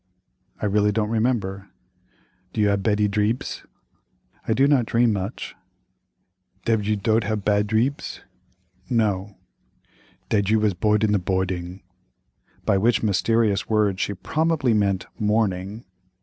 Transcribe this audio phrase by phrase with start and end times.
[0.59, 1.69] "I really don't remember."
[2.53, 3.67] "Do you have beddy dreabs?"
[4.47, 5.53] "I do not dream much."
[6.65, 8.21] "Thed you dod't have bad dreabs?"
[8.89, 9.37] "No."
[10.31, 11.83] "Thed you was bord id the bording,"
[12.65, 15.85] by which mysterious word she probably meant, "morning."